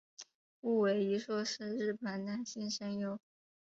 [0.61, 3.19] 矢尾一树是日本男性声优。